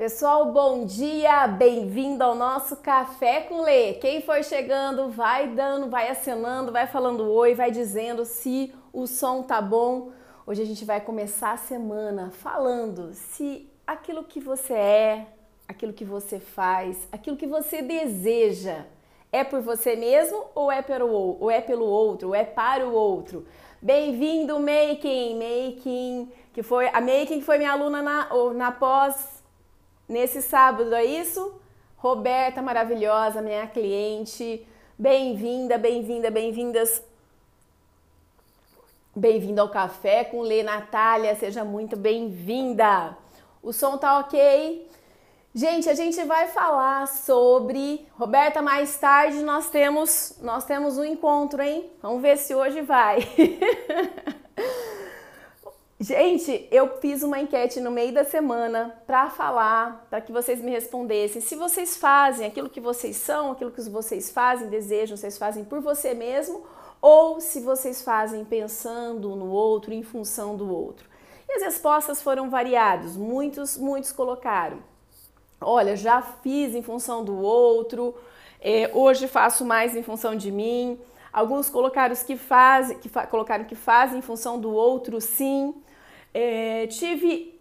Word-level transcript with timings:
Pessoal, 0.00 0.50
bom 0.50 0.86
dia, 0.86 1.46
bem-vindo 1.46 2.24
ao 2.24 2.34
nosso 2.34 2.76
Café 2.76 3.42
com 3.42 3.60
Lê. 3.60 3.92
Quem 3.92 4.22
for 4.22 4.42
chegando, 4.42 5.10
vai 5.10 5.48
dando, 5.48 5.90
vai 5.90 6.08
acenando, 6.08 6.72
vai 6.72 6.86
falando 6.86 7.30
oi, 7.30 7.54
vai 7.54 7.70
dizendo 7.70 8.24
se 8.24 8.72
o 8.94 9.06
som 9.06 9.42
tá 9.42 9.60
bom. 9.60 10.10
Hoje 10.46 10.62
a 10.62 10.64
gente 10.64 10.86
vai 10.86 11.02
começar 11.02 11.52
a 11.52 11.58
semana 11.58 12.30
falando 12.30 13.12
se 13.12 13.68
aquilo 13.86 14.24
que 14.24 14.40
você 14.40 14.72
é, 14.72 15.26
aquilo 15.68 15.92
que 15.92 16.06
você 16.06 16.40
faz, 16.40 17.06
aquilo 17.12 17.36
que 17.36 17.46
você 17.46 17.82
deseja 17.82 18.86
é 19.30 19.44
por 19.44 19.60
você 19.60 19.96
mesmo 19.96 20.46
ou 20.54 20.72
é 20.72 20.80
pelo, 20.80 21.36
ou 21.38 21.50
é 21.50 21.60
pelo 21.60 21.84
outro, 21.84 22.28
ou 22.28 22.34
é 22.34 22.42
para 22.42 22.88
o 22.88 22.94
outro. 22.94 23.46
Bem-vindo, 23.82 24.58
Making, 24.58 25.34
Making, 25.34 26.32
que 26.54 26.62
foi 26.62 26.88
a 26.88 27.02
Making 27.02 27.40
que 27.40 27.44
foi 27.44 27.58
minha 27.58 27.72
aluna 27.72 28.00
na, 28.00 28.28
na 28.54 28.72
pós 28.72 29.39
nesse 30.10 30.42
sábado, 30.42 30.92
é 30.92 31.04
isso? 31.04 31.54
Roberta 31.96 32.60
maravilhosa, 32.60 33.40
minha 33.40 33.66
cliente, 33.68 34.66
bem-vinda, 34.98 35.78
bem-vinda, 35.78 36.30
bem-vindas. 36.32 37.02
Bem-vinda 39.14 39.62
ao 39.62 39.68
Café 39.68 40.24
com 40.24 40.40
Lê 40.40 40.64
Natália, 40.64 41.36
seja 41.36 41.64
muito 41.64 41.96
bem-vinda. 41.96 43.16
O 43.62 43.72
som 43.72 43.96
tá 43.96 44.18
ok? 44.18 44.88
Gente, 45.54 45.88
a 45.88 45.94
gente 45.94 46.22
vai 46.24 46.48
falar 46.48 47.06
sobre 47.06 48.04
Roberta 48.18 48.60
mais 48.60 48.98
tarde 48.98 49.42
nós 49.42 49.70
temos 49.70 50.38
nós 50.40 50.64
temos 50.64 50.98
um 50.98 51.04
encontro, 51.04 51.62
hein? 51.62 51.88
Vamos 52.02 52.20
ver 52.20 52.36
se 52.36 52.52
hoje 52.52 52.82
vai. 52.82 53.18
Gente, 56.02 56.66
eu 56.70 56.96
fiz 56.98 57.22
uma 57.22 57.38
enquete 57.38 57.78
no 57.78 57.90
meio 57.90 58.10
da 58.10 58.24
semana 58.24 58.96
para 59.06 59.28
falar, 59.28 60.06
para 60.08 60.22
que 60.22 60.32
vocês 60.32 60.58
me 60.62 60.70
respondessem 60.70 61.42
se 61.42 61.54
vocês 61.54 61.98
fazem 61.98 62.46
aquilo 62.46 62.70
que 62.70 62.80
vocês 62.80 63.16
são, 63.16 63.52
aquilo 63.52 63.70
que 63.70 63.82
vocês 63.82 64.30
fazem, 64.30 64.70
desejam, 64.70 65.14
vocês 65.14 65.36
fazem 65.36 65.62
por 65.62 65.82
você 65.82 66.14
mesmo 66.14 66.64
ou 67.02 67.38
se 67.38 67.60
vocês 67.60 68.00
fazem 68.00 68.46
pensando 68.46 69.36
no 69.36 69.50
outro, 69.50 69.92
em 69.92 70.02
função 70.02 70.56
do 70.56 70.74
outro. 70.74 71.06
E 71.46 71.58
as 71.58 71.62
respostas 71.64 72.22
foram 72.22 72.48
variadas. 72.48 73.14
Muitos, 73.14 73.76
muitos 73.76 74.10
colocaram: 74.10 74.78
olha, 75.60 75.94
já 75.96 76.22
fiz 76.22 76.74
em 76.74 76.80
função 76.80 77.22
do 77.22 77.36
outro, 77.36 78.14
é, 78.58 78.90
hoje 78.94 79.28
faço 79.28 79.66
mais 79.66 79.94
em 79.94 80.02
função 80.02 80.34
de 80.34 80.50
mim. 80.50 80.98
Alguns 81.30 81.68
colocaram 81.68 82.16
que 82.16 82.36
fazem, 82.38 82.96
que 82.98 83.08
fa 83.10 83.26
colocaram 83.26 83.66
que 83.66 83.74
fazem 83.74 84.20
em 84.20 84.22
função 84.22 84.58
do 84.58 84.72
outro, 84.72 85.20
sim. 85.20 85.74
É, 86.32 86.86
tive 86.86 87.58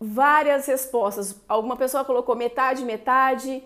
várias 0.00 0.66
respostas. 0.66 1.36
Alguma 1.48 1.76
pessoa 1.76 2.04
colocou 2.04 2.34
metade, 2.34 2.84
metade. 2.84 3.62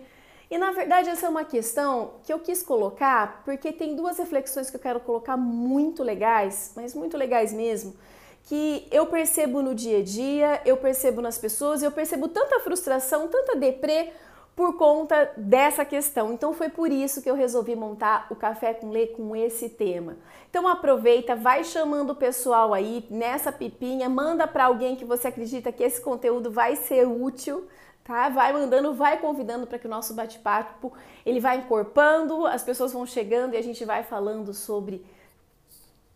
E 0.49 0.57
na 0.57 0.71
verdade 0.71 1.09
essa 1.09 1.25
é 1.25 1.29
uma 1.29 1.43
questão 1.45 2.13
que 2.23 2.31
eu 2.31 2.39
quis 2.39 2.61
colocar 2.61 3.41
porque 3.43 3.71
tem 3.71 3.95
duas 3.95 4.17
reflexões 4.17 4.69
que 4.69 4.75
eu 4.75 4.79
quero 4.79 4.99
colocar 4.99 5.35
muito 5.35 6.03
legais, 6.03 6.71
mas 6.75 6.93
muito 6.93 7.17
legais 7.17 7.51
mesmo, 7.51 7.95
que 8.43 8.87
eu 8.91 9.07
percebo 9.07 9.63
no 9.63 9.73
dia 9.73 9.99
a 9.99 10.03
dia, 10.03 10.61
eu 10.63 10.77
percebo 10.77 11.19
nas 11.19 11.37
pessoas, 11.37 11.81
eu 11.81 11.91
percebo 11.91 12.27
tanta 12.27 12.59
frustração, 12.59 13.27
tanta 13.27 13.55
deprê 13.55 14.13
por 14.55 14.77
conta 14.77 15.31
dessa 15.35 15.83
questão. 15.83 16.31
Então 16.31 16.53
foi 16.53 16.69
por 16.69 16.91
isso 16.91 17.21
que 17.21 17.29
eu 17.29 17.35
resolvi 17.35 17.75
montar 17.75 18.27
o 18.29 18.35
Café 18.35 18.73
com 18.73 18.89
Lê 18.89 19.07
com 19.07 19.35
esse 19.35 19.69
tema. 19.69 20.17
Então 20.49 20.67
aproveita, 20.67 21.35
vai 21.35 21.63
chamando 21.63 22.11
o 22.11 22.15
pessoal 22.15 22.73
aí 22.73 23.05
nessa 23.09 23.51
pipinha, 23.51 24.07
manda 24.07 24.47
para 24.47 24.65
alguém 24.65 24.95
que 24.95 25.03
você 25.03 25.27
acredita 25.27 25.71
que 25.71 25.83
esse 25.83 25.99
conteúdo 25.99 26.49
vai 26.49 26.77
ser 26.77 27.05
útil, 27.05 27.67
tá? 28.03 28.29
Vai 28.29 28.53
mandando, 28.53 28.93
vai 28.93 29.19
convidando 29.19 29.67
para 29.67 29.77
que 29.77 29.87
o 29.87 29.89
nosso 29.89 30.13
bate-papo 30.13 30.93
ele 31.25 31.41
vai 31.41 31.57
encorpando, 31.57 32.45
as 32.45 32.63
pessoas 32.63 32.93
vão 32.93 33.05
chegando 33.05 33.55
e 33.55 33.57
a 33.57 33.61
gente 33.61 33.83
vai 33.83 34.03
falando 34.03 34.53
sobre 34.53 35.05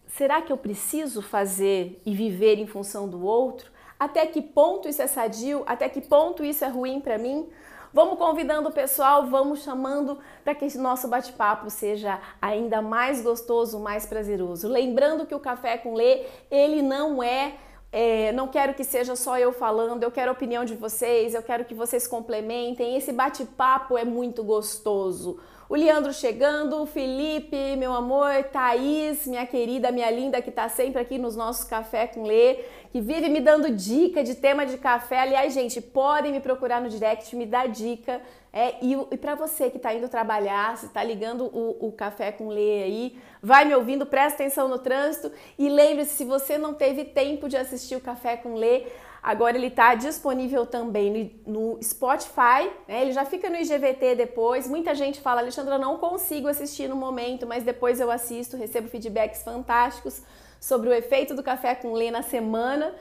será 0.08 0.42
que 0.42 0.52
eu 0.52 0.58
preciso 0.58 1.22
fazer 1.22 2.02
e 2.06 2.16
viver 2.16 2.58
em 2.58 2.68
função 2.68 3.08
do 3.08 3.26
outro? 3.26 3.70
Até 4.00 4.26
que 4.26 4.42
ponto 4.42 4.88
isso 4.88 5.02
é 5.02 5.08
sadio? 5.08 5.64
Até 5.68 5.90
que 5.90 6.00
ponto 6.00 6.44
isso 6.44 6.64
é 6.64 6.70
ruim 6.70 7.02
para 7.02 7.18
mim? 7.18 7.50
Vamos 7.94 8.20
convidando 8.20 8.70
o 8.70 8.72
pessoal, 8.72 9.26
vamos 9.26 9.64
chamando 9.64 10.20
para 10.44 10.54
que 10.54 10.66
esse 10.66 10.78
nosso 10.78 11.08
bate-papo 11.08 11.70
seja 11.70 12.20
ainda 12.42 12.82
mais 12.82 13.22
gostoso, 13.22 13.80
mais 13.80 14.06
prazeroso. 14.06 14.68
Lembrando 14.68 15.26
que 15.26 15.34
o 15.34 15.40
Café 15.40 15.78
com 15.78 15.96
Lê, 15.96 16.26
ele 16.52 16.82
não 16.82 17.24
é 17.24 17.56
é, 17.92 18.32
não 18.34 18.48
quero 18.48 18.76
que 18.76 18.84
seja 18.84 19.16
só 19.16 19.40
eu 19.40 19.52
falando, 19.52 20.04
eu 20.04 20.12
quero 20.12 20.30
a 20.30 20.34
opinião 20.34 20.64
de 20.64 20.76
vocês, 20.76 21.34
eu 21.34 21.42
quero 21.42 21.66
que 21.66 21.74
vocês 21.74 22.06
complementem. 22.06 22.96
Esse 22.96 23.12
bate-papo 23.12 23.98
é 23.98 24.06
muito 24.06 24.44
gostoso. 24.44 25.40
O 25.70 25.76
Leandro 25.76 26.12
chegando, 26.12 26.82
o 26.82 26.88
Felipe, 26.88 27.76
meu 27.78 27.94
amor, 27.94 28.44
Thaís, 28.52 29.28
minha 29.28 29.46
querida, 29.46 29.92
minha 29.92 30.10
linda, 30.10 30.42
que 30.42 30.50
tá 30.50 30.68
sempre 30.68 31.00
aqui 31.00 31.20
nos 31.20 31.36
nossos 31.36 31.64
Café 31.64 32.08
com 32.08 32.24
Lê, 32.24 32.56
que 32.92 33.00
vive 33.00 33.30
me 33.30 33.40
dando 33.40 33.70
dica 33.70 34.24
de 34.24 34.34
tema 34.34 34.66
de 34.66 34.80
café. 34.80 35.20
Aliás, 35.20 35.54
gente, 35.54 35.80
podem 35.80 36.32
me 36.32 36.40
procurar 36.40 36.82
no 36.82 36.90
direct, 36.90 37.36
me 37.36 37.46
dar 37.46 37.68
dica. 37.68 38.20
É, 38.52 38.84
e, 38.84 38.94
e 39.12 39.18
para 39.18 39.36
você 39.36 39.70
que 39.70 39.78
está 39.78 39.94
indo 39.94 40.10
trabalhar, 40.10 40.76
se 40.76 40.88
está 40.88 41.04
ligando 41.04 41.46
o, 41.46 41.88
o, 41.88 41.92
café 41.92 42.32
com 42.32 42.50
lê 42.50 42.82
aí, 42.82 43.18
vai 43.40 43.64
me 43.64 43.76
ouvindo, 43.76 44.08
presta 44.08 44.42
atenção 44.42 44.68
no 44.68 44.80
trânsito 44.80 45.32
e 45.56 45.70
lembre-se, 45.70 46.16
se 46.16 46.26
você 46.26 46.58
não 46.58 46.74
teve 46.74 47.06
tempo 47.06 47.48
de 47.48 47.58
assistir 47.58 47.96
o 47.96 48.02
café 48.02 48.36
com 48.36 48.56
lê, 48.56 48.88
agora 49.22 49.58
ele 49.58 49.68
está 49.68 49.96
disponível 49.96 50.66
também 50.66 51.42
no, 51.46 51.78
Spotify, 51.82 52.70
né? 52.88 53.02
ele 53.02 53.12
já 53.12 53.26
fica 53.26 53.50
no 53.50 53.58
IGVT 53.58 54.16
depois. 54.16 54.68
Muita 54.68 54.96
gente 54.96 55.20
fala, 55.20 55.42
Alexandra, 55.42 55.78
não 55.78 55.98
consigo 55.98 56.48
assistir 56.48 56.88
no 56.88 56.96
momento, 56.96 57.46
mas 57.46 57.64
depois 57.64 58.00
eu 58.00 58.10
assisto, 58.10 58.58
recebo 58.58 58.88
feedbacks 58.88 59.44
fantásticos 59.44 60.22
sobre 60.60 60.90
o 60.90 60.94
efeito 60.94 61.34
do 61.34 61.44
café 61.44 61.76
com 61.76 61.94
lê 61.94 62.12
na 62.12 62.22
semana. 62.22 62.94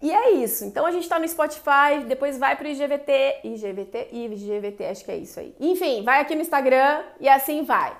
E 0.00 0.10
é 0.10 0.32
isso. 0.32 0.64
Então 0.64 0.84
a 0.84 0.90
gente 0.90 1.08
tá 1.08 1.18
no 1.18 1.28
Spotify, 1.28 2.04
depois 2.06 2.36
vai 2.36 2.56
pro 2.56 2.66
IGVT, 2.66 3.40
IGVT, 3.44 4.08
IGVT, 4.10 4.84
acho 4.86 5.04
que 5.04 5.10
é 5.12 5.16
isso 5.16 5.38
aí. 5.38 5.54
Enfim, 5.60 6.02
vai 6.02 6.20
aqui 6.20 6.34
no 6.34 6.40
Instagram 6.40 7.02
e 7.20 7.28
assim 7.28 7.62
vai. 7.62 7.96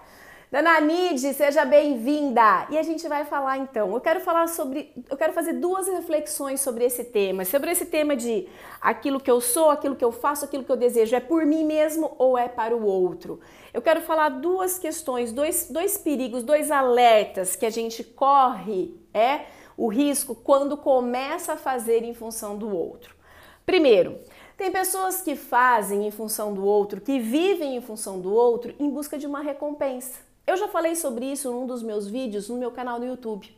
Dana 0.53 0.79
Nide, 0.83 1.33
seja 1.33 1.65
bem-vinda! 1.65 2.67
E 2.69 2.77
a 2.77 2.83
gente 2.83 3.09
vai 3.09 3.25
falar 3.25 3.57
então. 3.57 3.95
Eu 3.95 4.01
quero 4.03 4.21
falar 4.21 4.47
sobre. 4.49 4.93
Eu 5.09 5.17
quero 5.17 5.33
fazer 5.33 5.55
duas 5.55 5.89
reflexões 5.89 6.61
sobre 6.61 6.85
esse 6.85 7.05
tema. 7.05 7.43
Sobre 7.47 7.71
esse 7.71 7.87
tema 7.87 8.15
de 8.15 8.47
aquilo 8.79 9.19
que 9.19 9.31
eu 9.31 9.41
sou, 9.41 9.71
aquilo 9.71 9.97
que 9.97 10.05
eu 10.05 10.13
faço, 10.13 10.45
aquilo 10.45 10.63
que 10.63 10.71
eu 10.71 10.77
desejo, 10.77 11.17
é 11.17 11.21
por 11.21 11.47
mim 11.47 11.65
mesmo 11.65 12.15
ou 12.19 12.37
é 12.37 12.51
para 12.51 12.77
o 12.77 12.85
outro? 12.85 13.41
Eu 13.73 13.81
quero 13.81 14.03
falar 14.03 14.29
duas 14.29 14.79
questões, 14.79 15.33
dois, 15.33 15.71
dois 15.71 15.97
perigos, 15.97 16.43
dois 16.43 16.71
alertas 16.71 17.57
que 17.57 17.65
a 17.65 17.71
gente 17.71 18.05
corre, 18.05 18.95
é 19.15 19.47
o 19.75 19.89
risco 19.89 20.35
quando 20.35 20.77
começa 20.77 21.55
a 21.55 21.57
fazer 21.57 22.03
em 22.03 22.13
função 22.13 22.59
do 22.59 22.69
outro. 22.69 23.17
Primeiro, 23.65 24.19
tem 24.59 24.71
pessoas 24.71 25.23
que 25.23 25.35
fazem 25.35 26.07
em 26.07 26.11
função 26.11 26.53
do 26.53 26.63
outro, 26.63 27.01
que 27.01 27.19
vivem 27.19 27.75
em 27.75 27.81
função 27.81 28.21
do 28.21 28.31
outro 28.35 28.75
em 28.79 28.91
busca 28.91 29.17
de 29.17 29.27
uma 29.27 29.41
recompensa. 29.41 30.31
Eu 30.47 30.57
já 30.57 30.69
falei 30.69 30.97
sobre 30.97 31.27
isso 31.27 31.51
num 31.51 31.67
dos 31.67 31.83
meus 31.83 32.09
vídeos 32.09 32.49
no 32.49 32.57
meu 32.57 32.71
canal 32.71 32.99
no 32.99 33.07
YouTube. 33.07 33.55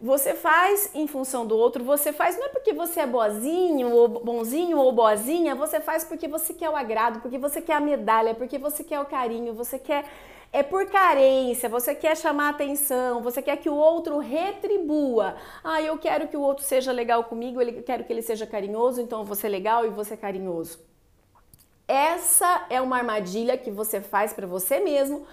Você 0.00 0.34
faz 0.34 0.90
em 0.94 1.06
função 1.06 1.46
do 1.46 1.56
outro, 1.56 1.84
você 1.84 2.12
faz 2.12 2.36
não 2.36 2.46
é 2.46 2.48
porque 2.48 2.72
você 2.72 3.00
é 3.00 3.06
boazinho 3.06 3.88
ou 3.94 4.08
bonzinho 4.08 4.76
ou 4.76 4.90
boazinha, 4.90 5.54
você 5.54 5.80
faz 5.80 6.02
porque 6.04 6.26
você 6.26 6.52
quer 6.52 6.68
o 6.68 6.74
agrado, 6.74 7.20
porque 7.20 7.38
você 7.38 7.62
quer 7.62 7.74
a 7.74 7.80
medalha, 7.80 8.34
porque 8.34 8.58
você 8.58 8.82
quer 8.82 9.00
o 9.00 9.06
carinho, 9.06 9.54
você 9.54 9.78
quer 9.78 10.04
é 10.52 10.62
por 10.62 10.84
carência, 10.86 11.68
você 11.68 11.94
quer 11.94 12.14
chamar 12.16 12.50
atenção, 12.50 13.22
você 13.22 13.40
quer 13.40 13.56
que 13.56 13.70
o 13.70 13.74
outro 13.74 14.18
retribua. 14.18 15.36
Ah, 15.64 15.80
eu 15.80 15.96
quero 15.96 16.28
que 16.28 16.36
o 16.36 16.42
outro 16.42 16.62
seja 16.62 16.92
legal 16.92 17.24
comigo, 17.24 17.62
eu 17.62 17.82
quero 17.82 18.04
que 18.04 18.12
ele 18.12 18.22
seja 18.22 18.46
carinhoso, 18.46 19.00
então 19.00 19.24
vou 19.24 19.36
ser 19.36 19.48
legal 19.48 19.86
e 19.86 19.88
você 19.88 20.14
carinhoso. 20.14 20.78
Essa 21.88 22.66
é 22.68 22.80
uma 22.80 22.96
armadilha 22.98 23.56
que 23.56 23.70
você 23.70 24.00
faz 24.00 24.32
para 24.32 24.46
você 24.46 24.80
mesmo 24.80 25.26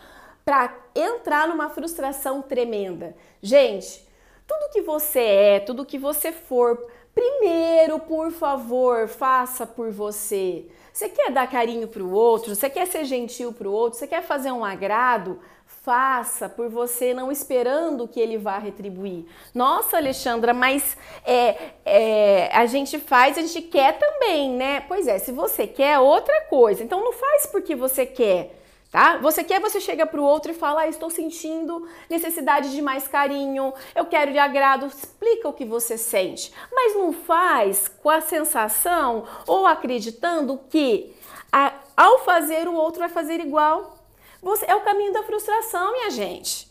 para 0.50 0.74
entrar 0.96 1.48
numa 1.48 1.70
frustração 1.70 2.42
tremenda. 2.42 3.16
Gente, 3.40 4.04
tudo 4.48 4.72
que 4.72 4.82
você 4.82 5.20
é, 5.20 5.60
tudo 5.60 5.86
que 5.86 6.00
você 6.00 6.32
for, 6.32 6.88
primeiro, 7.14 8.00
por 8.00 8.32
favor, 8.32 9.08
faça 9.08 9.68
por 9.68 9.92
você. 9.92 10.66
Você 10.92 11.08
quer 11.08 11.30
dar 11.30 11.48
carinho 11.48 11.88
para 11.88 12.02
o 12.02 12.12
outro? 12.12 12.56
Você 12.56 12.68
quer 12.68 12.88
ser 12.88 13.06
gentil 13.06 13.54
para 13.54 13.70
o 13.70 13.72
outro? 13.72 14.00
Você 14.00 14.08
quer 14.08 14.24
fazer 14.24 14.52
um 14.52 14.66
agrado? 14.66 15.40
Faça 15.68 16.50
por 16.50 16.68
você, 16.68 17.14
não 17.14 17.32
esperando 17.32 18.08
que 18.08 18.20
ele 18.20 18.40
vá 18.40 18.58
retribuir. 18.58 19.26
Nossa, 19.54 19.98
Alexandra, 19.98 20.52
mas 20.52 20.98
é, 21.24 21.74
é, 21.86 22.50
a 22.52 22.66
gente 22.66 22.98
faz, 22.98 23.38
a 23.38 23.42
gente 23.42 23.62
quer 23.62 24.00
também, 24.00 24.50
né? 24.50 24.80
Pois 24.88 25.08
é, 25.08 25.20
se 25.20 25.32
você 25.32 25.68
quer, 25.68 26.00
outra 26.00 26.42
coisa. 26.50 26.84
Então 26.84 27.04
não 27.06 27.14
faz 27.14 27.46
porque 27.46 27.76
você 27.76 28.04
quer. 28.04 28.59
Tá? 28.92 29.18
Você 29.18 29.44
quer, 29.44 29.60
você 29.60 29.80
chega 29.80 30.06
para 30.06 30.20
o 30.20 30.24
outro 30.24 30.52
e 30.52 30.56
fala: 30.56 30.82
ah, 30.82 30.88
estou 30.88 31.10
sentindo 31.10 31.88
necessidade 32.10 32.72
de 32.72 32.82
mais 32.82 33.08
carinho, 33.08 33.74
eu 33.96 34.06
quero 34.06 34.32
de 34.32 34.38
agrado. 34.38 34.86
Explica 34.86 35.48
o 35.48 35.54
que 35.54 35.66
você 35.66 35.98
sente, 35.98 36.54
mas 36.72 36.96
não 36.96 37.12
faz 37.14 37.88
com 37.88 38.10
a 38.10 38.22
sensação 38.22 39.26
ou 39.48 39.66
acreditando 39.66 40.60
que 40.70 41.14
a, 41.52 41.74
ao 41.96 42.20
fazer 42.20 42.68
o 42.68 42.74
outro 42.74 43.00
vai 43.00 43.10
fazer 43.10 43.40
igual. 43.40 43.98
Você, 44.42 44.66
é 44.68 44.76
o 44.76 44.82
caminho 44.82 45.12
da 45.12 45.24
frustração, 45.24 45.92
minha 45.92 46.10
gente. 46.10 46.69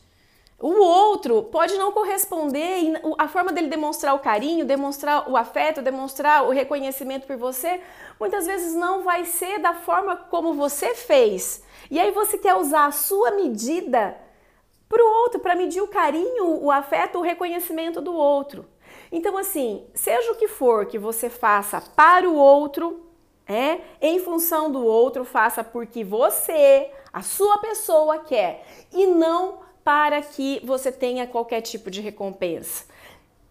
O 0.60 0.82
outro 0.82 1.44
pode 1.44 1.78
não 1.78 1.92
corresponder 1.92 3.00
a 3.16 3.28
forma 3.28 3.52
dele 3.52 3.68
demonstrar 3.68 4.16
o 4.16 4.18
carinho, 4.18 4.66
demonstrar 4.66 5.30
o 5.30 5.36
afeto, 5.36 5.80
demonstrar 5.80 6.44
o 6.44 6.50
reconhecimento 6.50 7.28
por 7.28 7.36
você, 7.36 7.80
muitas 8.18 8.44
vezes 8.44 8.74
não 8.74 9.04
vai 9.04 9.24
ser 9.24 9.60
da 9.60 9.72
forma 9.72 10.16
como 10.16 10.54
você 10.54 10.96
fez. 10.96 11.62
E 11.88 12.00
aí 12.00 12.10
você 12.10 12.36
quer 12.36 12.56
usar 12.56 12.86
a 12.86 12.92
sua 12.92 13.30
medida 13.30 14.18
para 14.88 15.00
o 15.00 15.22
outro, 15.22 15.38
para 15.38 15.54
medir 15.54 15.80
o 15.80 15.86
carinho, 15.86 16.60
o 16.60 16.72
afeto, 16.72 17.18
o 17.18 17.22
reconhecimento 17.22 18.00
do 18.00 18.12
outro. 18.12 18.66
Então, 19.12 19.38
assim, 19.38 19.86
seja 19.94 20.32
o 20.32 20.34
que 20.34 20.48
for 20.48 20.86
que 20.86 20.98
você 20.98 21.30
faça 21.30 21.80
para 21.94 22.28
o 22.28 22.34
outro, 22.34 23.06
é, 23.46 23.80
em 24.02 24.18
função 24.18 24.72
do 24.72 24.84
outro, 24.84 25.24
faça 25.24 25.62
porque 25.62 26.02
você, 26.02 26.90
a 27.12 27.22
sua 27.22 27.58
pessoa 27.58 28.18
quer, 28.18 28.66
e 28.92 29.06
não 29.06 29.67
para 29.88 30.20
que 30.20 30.60
você 30.62 30.92
tenha 30.92 31.26
qualquer 31.26 31.62
tipo 31.62 31.90
de 31.90 32.02
recompensa. 32.02 32.84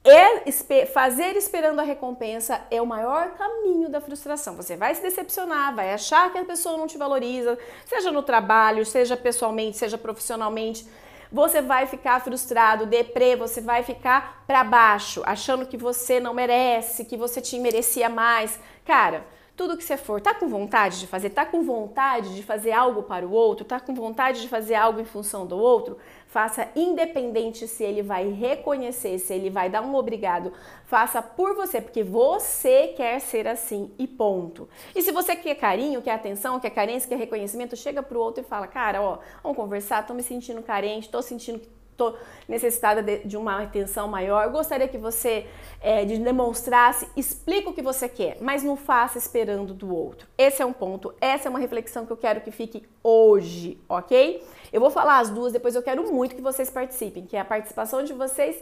É, 0.05 0.51
fazer 0.85 1.35
esperando 1.35 1.79
a 1.79 1.83
recompensa 1.83 2.61
é 2.69 2.79
o 2.79 2.85
maior 2.85 3.31
caminho 3.31 3.89
da 3.89 3.99
frustração. 3.99 4.55
Você 4.55 4.77
vai 4.77 4.93
se 4.93 5.01
decepcionar, 5.01 5.73
vai 5.73 5.91
achar 5.91 6.31
que 6.31 6.37
a 6.37 6.45
pessoa 6.45 6.77
não 6.77 6.85
te 6.85 6.95
valoriza, 6.95 7.57
seja 7.87 8.11
no 8.11 8.21
trabalho, 8.21 8.85
seja 8.85 9.17
pessoalmente, 9.17 9.77
seja 9.77 9.97
profissionalmente. 9.97 10.87
Você 11.31 11.59
vai 11.59 11.87
ficar 11.87 12.23
frustrado, 12.23 12.85
deprê, 12.85 13.35
você 13.35 13.59
vai 13.59 13.81
ficar 13.81 14.43
para 14.45 14.63
baixo, 14.63 15.23
achando 15.25 15.65
que 15.65 15.75
você 15.75 16.19
não 16.19 16.35
merece, 16.35 17.03
que 17.03 17.17
você 17.17 17.41
te 17.41 17.57
merecia 17.57 18.09
mais. 18.09 18.59
Cara, 18.85 19.25
tudo 19.57 19.75
que 19.75 19.83
você 19.83 19.97
for, 19.97 20.21
tá 20.21 20.35
com 20.35 20.47
vontade 20.47 20.99
de 20.99 21.07
fazer, 21.07 21.31
tá 21.31 21.43
com 21.43 21.63
vontade 21.63 22.35
de 22.35 22.43
fazer 22.43 22.71
algo 22.71 23.01
para 23.01 23.25
o 23.25 23.31
outro, 23.31 23.65
tá 23.65 23.79
com 23.79 23.91
vontade 23.91 24.39
de 24.43 24.47
fazer 24.47 24.75
algo 24.75 24.99
em 24.99 25.05
função 25.05 25.47
do 25.47 25.57
outro, 25.57 25.97
faça 26.27 26.69
independente 26.75 27.67
se 27.67 27.83
ele 27.83 28.03
vai 28.03 28.29
reconhecer, 28.29 29.17
se 29.17 29.33
ele 29.33 29.49
vai 29.49 29.67
dar 29.67 29.81
um 29.81 29.95
obrigado, 29.95 30.53
faça 30.85 31.23
por 31.23 31.55
você, 31.55 31.81
porque 31.81 32.03
você 32.03 32.89
quer 32.89 33.19
ser 33.19 33.47
assim 33.47 33.91
e 33.97 34.05
ponto. 34.05 34.69
E 34.95 35.01
se 35.01 35.11
você 35.11 35.35
quer 35.35 35.55
carinho, 35.55 36.03
quer 36.03 36.11
atenção, 36.11 36.59
quer 36.59 36.69
carência, 36.69 37.09
quer 37.09 37.17
reconhecimento, 37.17 37.75
chega 37.75 38.03
pro 38.03 38.19
outro 38.19 38.43
e 38.43 38.47
fala: 38.47 38.67
"Cara, 38.67 39.01
ó, 39.01 39.17
vamos 39.41 39.57
conversar, 39.57 40.05
tô 40.05 40.13
me 40.13 40.21
sentindo 40.21 40.61
carente, 40.61 41.09
tô 41.09 41.19
sentindo 41.19 41.57
que 41.57 41.76
estou 41.97 42.15
necessitada 42.47 43.01
de, 43.01 43.23
de, 43.25 43.35
uma 43.35 43.63
atenção 43.63 44.07
maior. 44.07 44.45
Eu 44.45 44.51
gostaria 44.51 44.87
que 44.87 44.97
você 44.97 45.47
é, 45.81 46.05
de 46.05 46.17
demonstrasse, 46.19 47.09
explique 47.15 47.67
o 47.67 47.73
que 47.73 47.81
você 47.81 48.07
quer, 48.07 48.37
mas 48.39 48.63
não 48.63 48.77
faça 48.77 49.17
esperando 49.17 49.73
do 49.73 49.93
outro. 49.93 50.27
Esse 50.37 50.61
é 50.61 50.65
um 50.65 50.71
ponto, 50.71 51.13
essa 51.19 51.47
é 51.47 51.49
uma 51.49 51.59
reflexão 51.59 52.05
que 52.05 52.11
eu 52.11 52.17
quero 52.17 52.41
que 52.41 52.51
fique 52.51 52.83
hoje, 53.03 53.77
ok? 53.89 54.43
Eu 54.71 54.79
vou 54.79 54.91
falar 54.91 55.19
as 55.19 55.29
duas, 55.29 55.51
depois 55.51 55.75
eu 55.75 55.81
quero 55.81 56.11
muito 56.13 56.35
que 56.35 56.41
vocês 56.41 56.69
participem, 56.69 57.25
que 57.25 57.35
é 57.35 57.39
a 57.39 57.45
participação 57.45 58.03
de 58.03 58.13
vocês 58.13 58.61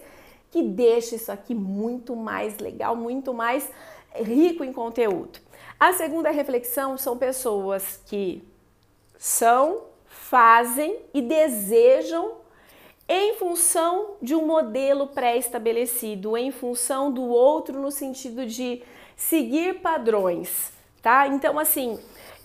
que 0.49 0.63
deixa 0.63 1.15
isso 1.15 1.31
aqui 1.31 1.53
muito 1.53 2.15
mais 2.15 2.57
legal, 2.59 2.95
muito 2.95 3.33
mais 3.33 3.69
rico 4.13 4.63
em 4.63 4.71
conteúdo. 4.71 5.39
A 5.77 5.91
segunda 5.91 6.31
reflexão 6.31 6.97
são 6.97 7.17
pessoas 7.17 7.99
que 8.05 8.41
são, 9.17 9.81
fazem 10.05 10.97
e 11.13 11.21
desejam 11.21 12.44
em 13.07 13.35
função 13.35 14.15
de 14.21 14.33
um 14.33 14.45
modelo 14.45 15.07
pré-estabelecido, 15.07 16.35
em 16.35 16.51
função 16.51 17.11
do 17.11 17.23
outro 17.23 17.79
no 17.79 17.91
sentido 17.91 18.45
de 18.45 18.81
seguir 19.15 19.81
padrões, 19.81 20.71
tá? 21.01 21.27
Então, 21.27 21.59
assim, 21.59 21.99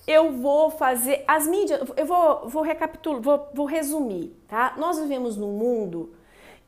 eu 0.06 0.32
vou 0.32 0.70
fazer 0.70 1.24
as 1.26 1.46
mídias, 1.46 1.80
eu 1.96 2.06
vou, 2.06 2.48
vou 2.48 2.62
recapitular, 2.62 3.20
vou, 3.20 3.48
vou 3.54 3.66
resumir, 3.66 4.36
tá? 4.48 4.74
Nós 4.76 4.98
vivemos 4.98 5.36
num 5.36 5.52
mundo 5.52 6.12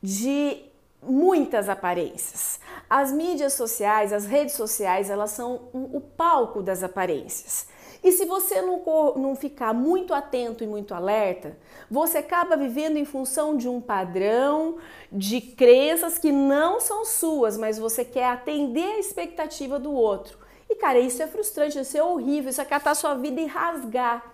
de 0.01 0.63
muitas 1.01 1.69
aparências. 1.69 2.59
As 2.89 3.11
mídias 3.11 3.53
sociais, 3.53 4.11
as 4.13 4.25
redes 4.25 4.55
sociais, 4.55 5.09
elas 5.09 5.31
são 5.31 5.69
o 5.73 5.99
palco 5.99 6.61
das 6.61 6.83
aparências. 6.83 7.67
E 8.03 8.11
se 8.11 8.25
você 8.25 8.61
não, 8.61 8.83
não 9.15 9.35
ficar 9.35 9.73
muito 9.73 10.13
atento 10.13 10.63
e 10.63 10.67
muito 10.67 10.93
alerta, 10.93 11.57
você 11.89 12.17
acaba 12.17 12.57
vivendo 12.57 12.97
em 12.97 13.05
função 13.05 13.55
de 13.55 13.69
um 13.69 13.79
padrão 13.79 14.77
de 15.11 15.39
crenças 15.39 16.17
que 16.17 16.31
não 16.31 16.81
são 16.81 17.05
suas, 17.05 17.57
mas 17.57 17.79
você 17.79 18.03
quer 18.03 18.27
atender 18.27 18.83
a 18.83 18.99
expectativa 18.99 19.79
do 19.79 19.93
outro. 19.93 20.37
E 20.69 20.75
cara, 20.75 20.99
isso 20.99 21.23
é 21.23 21.27
frustrante, 21.27 21.79
isso 21.79 21.97
é 21.97 22.03
horrível, 22.03 22.49
isso 22.49 22.61
é 22.61 22.65
catar 22.65 22.95
sua 22.95 23.13
vida 23.15 23.39
e 23.39 23.45
rasgar. 23.45 24.33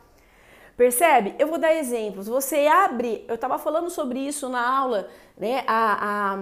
Percebe? 0.80 1.36
Eu 1.38 1.50
vou 1.50 1.58
dar 1.58 1.76
exemplos. 1.76 2.28
Você 2.28 2.66
abre, 2.66 3.26
eu 3.28 3.36
estava 3.36 3.60
falando 3.60 3.90
sobre 3.90 4.18
isso 4.18 4.48
na 4.48 4.66
aula, 4.66 5.10
né? 5.38 5.62
A, 5.68 6.32
a, 6.32 6.34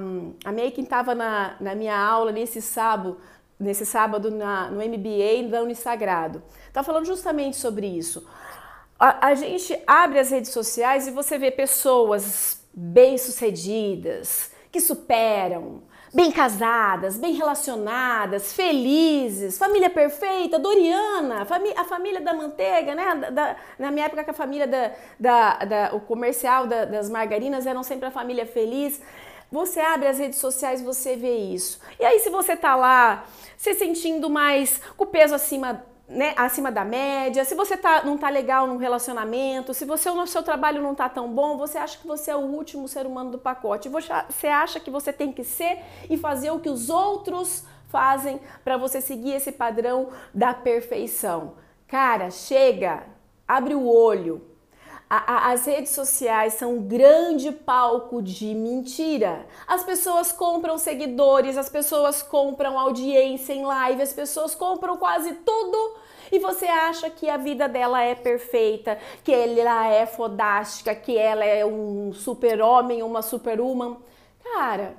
a 0.45 0.51
Megan 0.51 0.83
estava 0.83 1.15
na, 1.15 1.56
na 1.59 1.73
minha 1.73 1.97
aula 1.97 2.31
nesse 2.31 2.62
sábado, 2.62 3.18
nesse 3.59 3.86
sábado 3.86 4.30
na, 4.30 4.69
no 4.69 4.77
MBA 4.77 5.50
da 5.50 5.62
Unisagrado. 5.62 6.44
Tá 6.71 6.83
falando 6.83 7.06
justamente 7.06 7.57
sobre 7.57 7.88
isso. 7.88 8.27
A, 9.00 9.27
a 9.27 9.36
gente 9.36 9.77
abre 9.86 10.19
as 10.19 10.30
redes 10.30 10.51
sociais 10.51 11.07
e 11.07 11.12
você 11.12 11.38
vê 11.38 11.51
pessoas 11.51 12.62
bem-sucedidas, 12.74 14.51
que 14.71 14.80
superam, 14.80 15.83
bem 16.13 16.31
casadas, 16.31 17.18
bem 17.18 17.33
relacionadas, 17.33 18.54
felizes, 18.54 19.57
família 19.57 19.89
perfeita, 19.89 20.57
Doriana, 20.57 21.42
a 21.75 21.83
família 21.83 22.21
da 22.21 22.33
manteiga, 22.33 22.95
né? 22.95 23.15
Da, 23.15 23.30
da, 23.30 23.56
na 23.77 23.92
minha 23.92 24.06
época, 24.06 24.30
a 24.30 24.33
família 24.33 24.68
da, 24.68 25.63
da, 25.65 25.89
o 25.94 26.00
comercial 26.00 26.65
da, 26.65 26.86
das 26.86 27.09
margarinas 27.09 27.65
eram 27.65 27.83
sempre 27.83 28.07
a 28.07 28.12
família 28.12 28.45
feliz. 28.45 29.01
Você 29.51 29.79
abre 29.79 30.07
as 30.07 30.19
redes 30.19 30.39
sociais, 30.39 30.81
você 30.81 31.15
vê 31.15 31.38
isso. 31.38 31.79
E 31.99 32.05
aí, 32.05 32.19
se 32.19 32.29
você 32.29 32.55
tá 32.55 32.75
lá 32.75 33.25
se 33.55 33.73
sentindo 33.73 34.29
mais 34.29 34.79
com 34.95 35.03
o 35.03 35.07
peso 35.07 35.33
acima 35.33 35.83
né, 36.07 36.33
acima 36.38 36.71
da 36.71 36.85
média, 36.85 37.44
se 37.44 37.53
você 37.53 37.75
tá, 37.75 38.03
não 38.03 38.17
tá 38.17 38.29
legal 38.29 38.65
num 38.65 38.77
relacionamento, 38.77 39.73
se 39.73 39.83
você 39.83 40.09
o 40.09 40.25
seu 40.25 40.41
trabalho 40.41 40.81
não 40.81 40.95
tá 40.95 41.09
tão 41.09 41.29
bom, 41.29 41.57
você 41.57 41.77
acha 41.77 41.97
que 41.97 42.07
você 42.07 42.31
é 42.31 42.35
o 42.35 42.39
último 42.39 42.88
ser 42.88 43.05
humano 43.05 43.31
do 43.31 43.38
pacote. 43.38 43.89
Você 43.89 44.47
acha 44.47 44.79
que 44.79 44.89
você 44.89 45.11
tem 45.11 45.33
que 45.33 45.44
ser 45.44 45.79
e 46.09 46.17
fazer 46.17 46.51
o 46.51 46.59
que 46.59 46.69
os 46.69 46.89
outros 46.89 47.65
fazem 47.89 48.39
para 48.63 48.77
você 48.77 49.01
seguir 49.01 49.33
esse 49.33 49.51
padrão 49.51 50.09
da 50.33 50.53
perfeição. 50.53 51.55
Cara, 51.88 52.31
chega, 52.31 53.04
abre 53.45 53.75
o 53.75 53.87
olho, 53.87 54.42
a, 55.09 55.33
a, 55.33 55.52
as 55.52 55.66
redes 55.66 55.92
sociais 55.92 56.54
são 56.54 56.76
um 56.76 56.81
grande 56.87 57.52
palco 57.52 58.21
de 58.21 58.54
mentira. 58.54 59.45
As 59.66 59.83
pessoas 59.83 60.31
compram 60.31 60.78
seguidores, 60.78 61.57
as 61.57 61.69
pessoas 61.69 62.21
compram 62.21 62.78
audiência 62.78 63.54
em 63.54 63.64
live, 63.64 64.02
as 64.02 64.14
pessoas 64.14 64.54
compram 64.54 64.97
quase 64.97 65.33
tudo 65.33 65.95
e 66.31 66.40
você 66.40 66.66
acha 66.66 67.09
que 67.09 67.30
a 67.30 67.37
vida 67.37 67.69
dela 67.69 68.02
é 68.02 68.14
perfeita, 68.16 68.97
que 69.23 69.31
ela 69.33 69.87
é 69.87 70.06
fodástica, 70.06 70.94
que 70.94 71.18
ela 71.18 71.45
é 71.45 71.66
um 71.66 72.11
super-homem, 72.11 73.02
uma 73.02 73.21
super-woman. 73.21 73.97
Cara, 74.44 74.95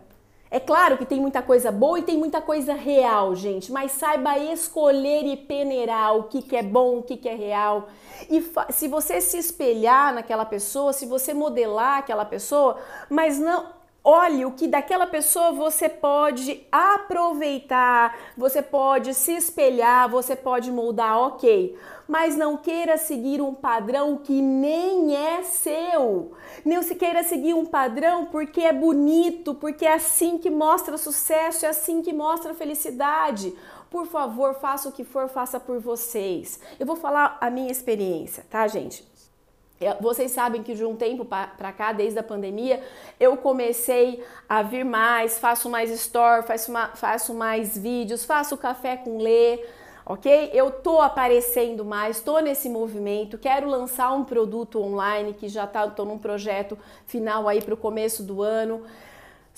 é 0.50 0.58
claro 0.58 0.96
que 0.96 1.04
tem 1.04 1.20
muita 1.20 1.42
coisa 1.42 1.70
boa 1.70 1.98
e 1.98 2.02
tem 2.02 2.16
muita 2.16 2.40
coisa 2.40 2.72
real, 2.72 3.34
gente, 3.34 3.70
mas 3.70 3.92
saiba 3.92 4.38
escolher 4.38 5.24
e 5.26 5.36
peneirar 5.36 6.16
o 6.16 6.24
que, 6.24 6.40
que 6.40 6.56
é 6.56 6.62
bom, 6.62 6.98
o 6.98 7.02
que, 7.02 7.16
que 7.16 7.28
é 7.28 7.34
real. 7.34 7.88
E 8.30 8.42
se 8.70 8.88
você 8.88 9.20
se 9.20 9.38
espelhar 9.38 10.14
naquela 10.14 10.46
pessoa, 10.46 10.92
se 10.92 11.04
você 11.04 11.34
modelar 11.34 11.98
aquela 11.98 12.24
pessoa, 12.24 12.78
mas 13.10 13.38
não 13.38 13.77
olhe 14.08 14.46
o 14.46 14.52
que 14.52 14.66
daquela 14.66 15.06
pessoa 15.06 15.52
você 15.52 15.86
pode 15.86 16.66
aproveitar, 16.72 18.16
você 18.38 18.62
pode 18.62 19.12
se 19.12 19.32
espelhar, 19.32 20.08
você 20.08 20.34
pode 20.34 20.72
moldar, 20.72 21.18
ok. 21.18 21.78
Mas 22.08 22.34
não 22.34 22.56
queira 22.56 22.96
seguir 22.96 23.42
um 23.42 23.52
padrão 23.52 24.16
que 24.16 24.40
nem 24.40 25.14
é 25.14 25.42
seu. 25.42 26.32
Não 26.64 26.82
se 26.82 26.94
queira 26.94 27.22
seguir 27.22 27.52
um 27.52 27.66
padrão 27.66 28.24
porque 28.26 28.62
é 28.62 28.72
bonito, 28.72 29.54
porque 29.54 29.84
é 29.84 29.92
assim 29.92 30.38
que 30.38 30.48
mostra 30.48 30.96
sucesso, 30.96 31.66
é 31.66 31.68
assim 31.68 32.00
que 32.00 32.14
mostra 32.14 32.54
felicidade. 32.54 33.54
Por 33.90 34.06
favor, 34.06 34.54
faça 34.54 34.88
o 34.88 34.92
que 34.92 35.04
for, 35.04 35.28
faça 35.28 35.60
por 35.60 35.80
vocês. 35.80 36.58
Eu 36.80 36.86
vou 36.86 36.96
falar 36.96 37.36
a 37.42 37.50
minha 37.50 37.70
experiência, 37.70 38.46
tá, 38.48 38.66
gente? 38.66 39.06
Vocês 40.00 40.32
sabem 40.32 40.62
que 40.62 40.74
de 40.74 40.84
um 40.84 40.96
tempo 40.96 41.24
para 41.24 41.72
cá, 41.72 41.92
desde 41.92 42.18
a 42.18 42.22
pandemia, 42.22 42.82
eu 43.20 43.36
comecei 43.36 44.24
a 44.48 44.60
vir 44.62 44.84
mais, 44.84 45.38
faço 45.38 45.70
mais 45.70 45.90
store, 45.90 46.44
faço, 46.44 46.70
uma, 46.70 46.88
faço 46.88 47.32
mais 47.32 47.78
vídeos, 47.78 48.24
faço 48.24 48.56
café 48.56 48.96
com 48.96 49.18
lê, 49.18 49.64
ok? 50.04 50.50
Eu 50.52 50.70
tô 50.70 51.00
aparecendo 51.00 51.84
mais, 51.84 52.20
tô 52.20 52.40
nesse 52.40 52.68
movimento, 52.68 53.38
quero 53.38 53.68
lançar 53.68 54.12
um 54.12 54.24
produto 54.24 54.82
online 54.82 55.32
que 55.32 55.48
já 55.48 55.64
tá, 55.64 55.86
tô 55.86 56.04
num 56.04 56.18
projeto 56.18 56.76
final 57.06 57.46
aí 57.46 57.62
para 57.62 57.74
o 57.74 57.76
começo 57.76 58.24
do 58.24 58.42
ano. 58.42 58.82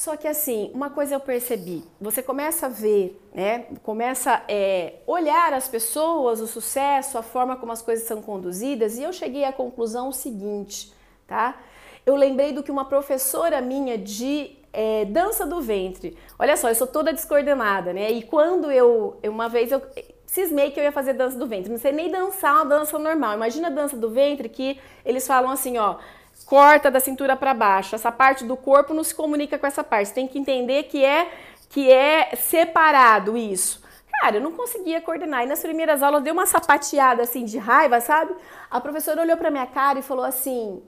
Só 0.00 0.16
que 0.16 0.26
assim, 0.26 0.71
uma 0.73 0.88
coisa 0.88 1.14
eu 1.14 1.21
percebi, 1.21 1.85
você 2.00 2.23
começa 2.23 2.64
a 2.64 2.69
ver, 2.71 3.21
né? 3.35 3.66
Começa 3.83 4.33
a 4.33 4.42
é, 4.49 4.95
olhar 5.07 5.52
as 5.52 5.69
pessoas, 5.69 6.40
o 6.40 6.47
sucesso, 6.47 7.19
a 7.19 7.23
forma 7.23 7.54
como 7.54 7.71
as 7.71 7.83
coisas 7.83 8.07
são 8.07 8.23
conduzidas, 8.23 8.97
e 8.97 9.02
eu 9.02 9.12
cheguei 9.12 9.45
à 9.45 9.52
conclusão 9.52 10.11
seguinte, 10.11 10.90
tá? 11.26 11.61
Eu 12.07 12.16
lembrei 12.16 12.50
do 12.50 12.62
que 12.62 12.71
uma 12.71 12.87
professora 12.87 13.61
minha 13.61 13.99
de 13.99 14.57
é, 14.73 15.04
dança 15.04 15.45
do 15.45 15.61
ventre. 15.61 16.16
Olha 16.38 16.57
só, 16.57 16.71
eu 16.71 16.75
sou 16.75 16.87
toda 16.87 17.12
descoordenada, 17.12 17.92
né? 17.92 18.11
E 18.11 18.23
quando 18.23 18.73
eu, 18.73 19.19
uma 19.25 19.50
vez 19.50 19.71
eu 19.71 19.83
cismei 20.25 20.71
que 20.71 20.80
eu 20.80 20.85
ia 20.85 20.92
fazer 20.92 21.12
dança 21.12 21.37
do 21.37 21.47
ventre, 21.47 21.71
não 21.71 21.78
sei 21.78 21.92
nem 21.92 22.11
dançar 22.11 22.54
uma 22.54 22.64
dança 22.64 22.99
normal. 22.99 23.35
Imagina 23.35 23.69
a 23.69 23.71
dança 23.71 23.99
do 23.99 24.09
ventre 24.09 24.49
que 24.49 24.80
eles 25.04 25.26
falam 25.26 25.50
assim, 25.50 25.76
ó 25.76 25.99
corta 26.44 26.90
da 26.90 27.00
cintura 27.00 27.37
para 27.37 27.54
baixo. 27.54 27.94
Essa 27.94 28.11
parte 28.11 28.44
do 28.44 28.56
corpo 28.56 28.94
não 28.94 29.04
se 29.04 29.14
comunica 29.14 29.59
com 29.59 29.66
essa 29.66 29.85
parte. 29.85 30.09
Você 30.09 30.14
tem 30.14 30.28
que 30.28 30.38
entender 30.38 30.85
que 30.85 31.04
é 31.04 31.30
que 31.68 31.90
é 31.90 32.35
separado 32.35 33.37
isso. 33.37 33.80
Cara, 34.20 34.37
eu 34.37 34.40
não 34.40 34.52
conseguia 34.52 35.00
coordenar. 35.00 35.44
E 35.44 35.47
nas 35.47 35.61
primeiras 35.61 36.02
aulas 36.02 36.23
deu 36.23 36.32
uma 36.32 36.47
sapateada 36.47 37.23
assim 37.23 37.44
de 37.44 37.59
raiva, 37.59 38.00
sabe? 38.00 38.35
A 38.70 38.80
professora 38.80 39.23
olhou 39.23 39.37
para 39.37 39.50
minha 39.50 39.66
cara 39.66 39.99
e 39.99 40.02
falou 40.02 40.25
assim: 40.25 40.82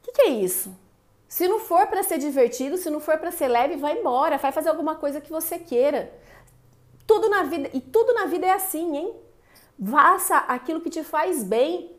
"O 0.00 0.02
que, 0.02 0.12
que 0.12 0.22
é 0.22 0.28
isso? 0.28 0.74
Se 1.28 1.48
não 1.48 1.58
for 1.58 1.86
para 1.86 2.02
ser 2.02 2.18
divertido, 2.18 2.76
se 2.76 2.88
não 2.88 3.00
for 3.00 3.18
para 3.18 3.30
ser 3.30 3.48
leve, 3.48 3.76
vai 3.76 3.98
embora, 3.98 4.38
vai 4.38 4.52
fazer 4.52 4.68
alguma 4.68 4.94
coisa 4.94 5.20
que 5.20 5.30
você 5.30 5.58
queira. 5.58 6.12
Tudo 7.06 7.28
na 7.28 7.42
vida 7.42 7.70
e 7.72 7.80
tudo 7.80 8.14
na 8.14 8.26
vida 8.26 8.46
é 8.46 8.52
assim, 8.52 8.96
hein? 8.96 9.14
Faça 9.90 10.38
aquilo 10.38 10.80
que 10.80 10.90
te 10.90 11.04
faz 11.04 11.44
bem. 11.44 11.95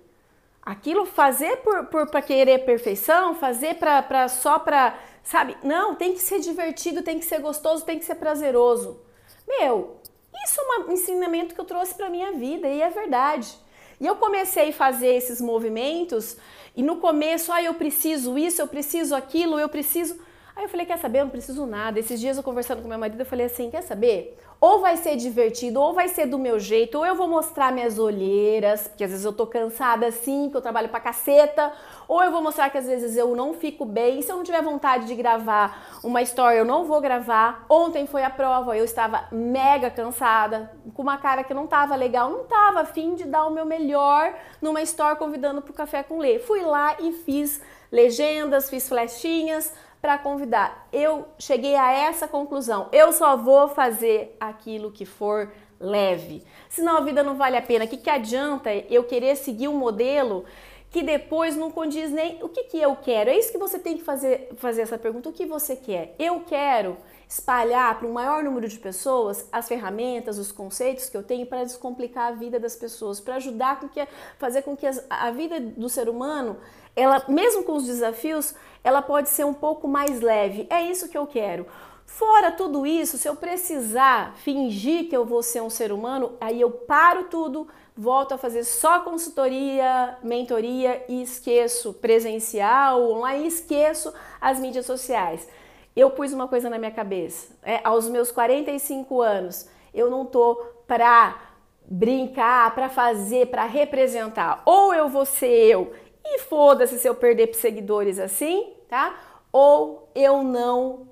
Aquilo 0.68 1.06
fazer 1.06 1.56
por, 1.64 1.86
por 1.86 2.08
para 2.08 2.22
querer 2.22 2.66
perfeição, 2.66 3.34
fazer 3.34 3.76
para 3.76 4.28
só 4.28 4.60
para, 4.60 5.00
sabe? 5.24 5.56
Não, 5.64 5.96
tem 5.96 6.12
que 6.12 6.20
ser 6.20 6.42
divertido, 6.42 7.02
tem 7.02 7.18
que 7.18 7.24
ser 7.24 7.40
gostoso, 7.40 7.86
tem 7.86 7.98
que 7.98 8.04
ser 8.04 8.16
prazeroso. 8.16 9.00
Meu, 9.48 9.96
isso 10.44 10.60
é 10.60 10.80
um 10.80 10.92
ensinamento 10.92 11.56
que 11.56 11.62
eu 11.62 11.64
trouxe 11.64 11.96
para 11.96 12.10
minha 12.10 12.34
vida 12.34 12.68
e 12.68 12.82
é 12.82 12.90
verdade. 12.90 13.58
E 13.98 14.06
eu 14.06 14.18
comecei 14.18 14.72
a 14.72 14.74
fazer 14.74 15.16
esses 15.16 15.40
movimentos 15.40 16.36
e 16.76 16.84
no 16.84 16.98
começo, 16.98 17.54
ah, 17.54 17.64
eu 17.64 17.76
preciso 17.76 18.38
isso, 18.38 18.62
eu 18.62 18.68
preciso 18.68 19.16
aquilo, 19.16 19.58
eu 19.58 19.70
preciso. 19.70 20.20
Aí 20.58 20.64
eu 20.64 20.70
falei, 20.70 20.88
quer 20.88 20.98
saber? 20.98 21.20
Eu 21.20 21.26
não 21.26 21.30
preciso 21.30 21.68
nada. 21.68 22.00
Esses 22.00 22.20
dias 22.20 22.36
eu 22.36 22.42
conversando 22.42 22.82
com 22.82 22.88
meu 22.88 22.98
marido, 22.98 23.22
eu 23.22 23.26
falei 23.28 23.46
assim, 23.46 23.70
quer 23.70 23.84
saber? 23.84 24.36
ou 24.60 24.82
vai 24.82 24.98
ser 24.98 25.16
divertido, 25.16 25.80
ou 25.80 25.94
vai 25.94 26.08
ser 26.08 26.26
do 26.26 26.40
meu 26.40 26.60
jeito, 26.60 26.98
ou 26.98 27.06
eu 27.06 27.16
vou 27.16 27.28
mostrar 27.28 27.72
minhas 27.72 28.00
olheiras, 28.00 28.88
porque 28.88 29.04
às 29.04 29.12
vezes 29.12 29.26
eu 29.26 29.32
tô 29.32 29.46
cansada 29.46 30.08
assim, 30.08 30.44
porque 30.46 30.58
eu 30.58 30.62
trabalho 30.62 30.90
pra 30.90 31.00
caceta, 31.00 31.72
ou 32.08 32.24
eu 32.24 32.32
vou 32.32 32.42
mostrar 32.42 32.70
que 32.70 32.78
às 32.78 32.88
vezes 32.88 33.16
eu 33.16 33.36
não 33.36 33.54
fico 33.54 33.86
bem. 33.86 34.22
Se 34.22 34.32
eu 34.32 34.38
não 34.38 34.44
tiver 34.44 34.62
vontade 34.64 35.06
de 35.06 35.14
gravar 35.14 36.00
uma 36.04 36.22
história, 36.22 36.58
eu 36.58 36.66
não 36.66 36.86
vou 36.86 37.00
gravar. 37.00 37.66
Ontem 37.70 38.08
foi 38.08 38.24
a 38.24 38.30
prova, 38.30 38.76
eu 38.76 38.84
estava 38.84 39.28
mega 39.32 39.92
cansada, 39.92 40.72
com 40.94 41.04
uma 41.04 41.18
cara 41.18 41.44
que 41.44 41.54
não 41.54 41.68
tava 41.68 41.96
legal, 41.96 42.30
não 42.30 42.46
tava 42.46 42.82
afim 42.82 43.14
de 43.14 43.26
dar 43.26 43.46
o 43.46 43.52
meu 43.52 43.66
melhor 43.66 44.34
numa 44.60 44.82
story 44.82 45.18
convidando 45.18 45.62
pro 45.62 45.74
café 45.74 46.02
com 46.02 46.18
Lê. 46.18 46.40
Fui 46.40 46.62
lá 46.62 46.96
e 47.00 47.12
fiz 47.12 47.62
legendas, 47.92 48.70
fiz 48.70 48.90
flechinhas, 48.90 49.74
para 50.08 50.18
convidar. 50.18 50.88
Eu 50.94 51.28
cheguei 51.38 51.76
a 51.76 51.92
essa 51.92 52.30
conclusão. 52.30 52.88
Eu 52.94 53.12
só 53.12 53.36
vou 53.36 53.68
fazer 53.68 54.38
aquilo 54.40 54.90
que 54.90 55.06
for 55.06 55.52
leve. 55.78 56.46
Senão 56.70 56.96
a 56.96 57.02
vida 57.02 57.22
não 57.22 57.36
vale 57.36 57.58
a 57.58 57.62
pena. 57.62 57.84
O 57.84 57.88
que, 57.90 57.98
que 57.98 58.10
adianta 58.10 58.74
eu 58.74 59.04
querer 59.04 59.36
seguir 59.36 59.68
um 59.68 59.78
modelo 59.78 60.46
que 60.90 61.04
depois 61.04 61.56
não 61.56 61.70
condiz 61.70 62.12
nem 62.12 62.42
o 62.44 62.50
que, 62.50 62.64
que 62.64 62.78
eu 62.80 62.96
quero? 62.96 63.30
É 63.30 63.38
isso 63.38 63.52
que 63.52 63.58
você 63.58 63.78
tem 63.78 63.98
que 63.98 64.04
fazer, 64.04 64.50
fazer 64.58 64.82
essa 64.82 64.98
pergunta. 64.98 65.30
O 65.30 65.34
que 65.34 65.46
você 65.46 65.76
quer? 65.76 66.16
Eu 66.18 66.42
quero 66.42 66.98
espalhar 67.28 68.00
para 68.00 68.08
um 68.08 68.14
maior 68.14 68.42
número 68.42 68.68
de 68.70 68.80
pessoas 68.80 69.48
as 69.52 69.68
ferramentas, 69.68 70.38
os 70.38 70.52
conceitos 70.52 71.10
que 71.10 71.18
eu 71.18 71.24
tenho 71.24 71.46
para 71.46 71.64
descomplicar 71.64 72.28
a 72.28 72.32
vida 72.32 72.58
das 72.58 72.76
pessoas, 72.76 73.20
para 73.20 73.36
ajudar 73.36 73.80
com 73.80 73.90
que 73.90 74.08
fazer 74.38 74.62
com 74.62 74.78
que 74.78 74.88
a 75.10 75.32
vida 75.32 75.60
do 75.60 75.90
ser 75.90 76.08
humano 76.08 76.58
ela, 76.98 77.24
mesmo 77.28 77.64
com 77.64 77.74
os 77.74 77.86
desafios, 77.86 78.56
ela 78.84 79.04
pode 79.04 79.30
ser 79.30 79.46
um 79.46 79.54
pouco 79.54 79.88
mais 79.88 80.20
leve. 80.20 80.66
É 80.68 80.82
isso 80.82 81.08
que 81.08 81.18
eu 81.18 81.28
quero. 81.28 81.68
Fora 82.08 82.52
tudo 82.52 82.88
isso, 82.88 83.18
se 83.18 83.28
eu 83.28 83.36
precisar 83.36 84.34
fingir 84.38 85.08
que 85.08 85.16
eu 85.16 85.24
vou 85.24 85.44
ser 85.44 85.62
um 85.62 85.70
ser 85.70 85.92
humano, 85.92 86.36
aí 86.42 86.60
eu 86.60 86.72
paro 86.72 87.26
tudo, 87.26 87.68
volto 87.98 88.34
a 88.34 88.38
fazer 88.38 88.64
só 88.64 89.00
consultoria, 89.00 90.18
mentoria 90.22 91.04
e 91.10 91.22
esqueço 91.22 91.94
presencial, 91.94 93.02
online, 93.12 93.48
esqueço 93.48 94.14
as 94.40 94.60
mídias 94.60 94.86
sociais. 94.86 95.48
Eu 95.96 96.12
pus 96.12 96.32
uma 96.32 96.48
coisa 96.48 96.70
na 96.70 96.78
minha 96.78 96.92
cabeça, 96.92 97.56
é, 97.64 97.82
aos 97.84 98.08
meus 98.08 98.32
45 98.32 99.20
anos, 99.22 99.68
eu 99.94 100.12
não 100.12 100.26
tô 100.26 100.56
pra 100.86 101.42
brincar, 101.90 102.76
para 102.76 102.88
fazer, 102.88 103.48
para 103.48 103.66
representar. 103.66 104.62
Ou 104.64 104.94
eu 104.94 105.10
vou 105.10 105.26
ser 105.26 105.48
eu 105.48 105.92
e 106.24 106.40
foda-se 106.40 107.00
se 107.00 107.08
eu 107.08 107.16
perder 107.16 107.54
seguidores 107.56 108.20
assim, 108.20 108.74
tá? 108.88 109.16
Ou 109.52 110.12
eu 110.14 110.44
não 110.44 111.08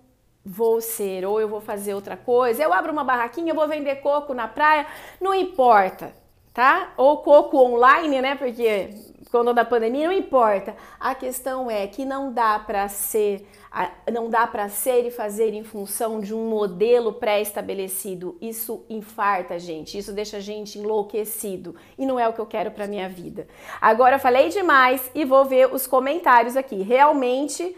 vou 0.46 0.80
ser, 0.80 1.25
ou 1.25 1.42
eu 1.42 1.48
vou 1.48 1.62
fazer 1.62 1.96
outra 1.96 2.15
coisa. 2.15 2.62
Eu 2.62 2.72
abro 2.72 2.92
uma 2.92 3.04
barraquinha, 3.04 3.51
eu 3.51 3.56
vou 3.56 3.68
vender 3.68 3.96
coco 3.96 4.36
na 4.36 4.48
praia, 4.48 4.86
não 5.20 5.34
importa, 5.34 6.13
tá? 6.56 6.94
Ou 6.96 7.18
coco 7.18 7.58
online, 7.58 8.22
né? 8.22 8.34
Porque 8.34 8.90
quando 9.30 9.54
da 9.54 9.66
pandemia 9.66 10.08
não 10.08 10.14
importa. 10.14 10.74
A 10.98 11.14
questão 11.14 11.70
é 11.70 11.86
que 11.86 12.06
não 12.06 12.32
dá 12.32 12.58
para 12.58 12.88
ser 12.88 13.46
não 14.10 14.30
dá 14.30 14.48
para 14.48 14.70
ser 14.70 15.06
e 15.06 15.12
fazer 15.12 15.54
em 15.54 15.66
função 15.66 16.22
de 16.22 16.34
um 16.34 16.48
modelo 16.48 17.12
pré-estabelecido. 17.12 18.38
Isso 18.40 18.86
infarta 18.90 19.56
a 19.56 19.60
gente, 19.60 19.98
isso 19.98 20.14
deixa 20.14 20.38
a 20.38 20.40
gente 20.40 20.80
enlouquecido 20.80 21.76
e 21.98 22.06
não 22.06 22.18
é 22.18 22.26
o 22.26 22.32
que 22.32 22.40
eu 22.40 22.46
quero 22.46 22.72
para 22.72 22.88
minha 22.88 23.10
vida. 23.10 23.46
Agora 23.82 24.16
eu 24.16 24.20
falei 24.20 24.48
demais 24.48 25.12
e 25.14 25.26
vou 25.26 25.44
ver 25.44 25.74
os 25.74 25.86
comentários 25.86 26.56
aqui. 26.56 26.82
Realmente 26.82 27.76